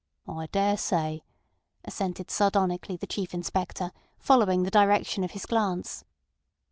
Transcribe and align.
"I 0.27 0.47
daresay," 0.47 1.21
assented 1.85 2.31
sardonically 2.31 2.97
the 2.97 3.05
Chief 3.05 3.35
Inspector, 3.35 3.91
following 4.17 4.63
the 4.63 4.71
direction 4.71 5.23
of 5.23 5.29
his 5.33 5.45
glance. 5.45 6.03